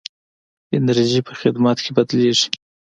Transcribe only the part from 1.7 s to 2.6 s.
کې بدلېږي.